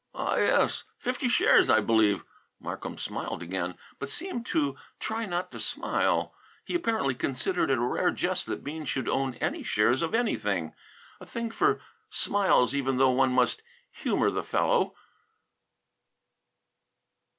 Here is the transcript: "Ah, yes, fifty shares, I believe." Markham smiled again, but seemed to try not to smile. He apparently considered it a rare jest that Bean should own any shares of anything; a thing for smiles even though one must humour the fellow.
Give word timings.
"Ah, 0.15 0.37
yes, 0.37 0.83
fifty 0.97 1.29
shares, 1.29 1.69
I 1.69 1.79
believe." 1.79 2.23
Markham 2.59 2.97
smiled 2.97 3.43
again, 3.43 3.77
but 3.99 4.09
seemed 4.09 4.47
to 4.47 4.75
try 4.99 5.27
not 5.27 5.51
to 5.51 5.59
smile. 5.59 6.33
He 6.65 6.73
apparently 6.73 7.13
considered 7.13 7.69
it 7.69 7.77
a 7.77 7.81
rare 7.81 8.09
jest 8.09 8.47
that 8.47 8.63
Bean 8.63 8.85
should 8.85 9.07
own 9.07 9.35
any 9.35 9.61
shares 9.61 10.01
of 10.01 10.15
anything; 10.15 10.73
a 11.19 11.25
thing 11.27 11.51
for 11.51 11.79
smiles 12.09 12.73
even 12.73 12.97
though 12.97 13.11
one 13.11 13.31
must 13.31 13.61
humour 13.91 14.31
the 14.31 14.41
fellow. 14.43 14.95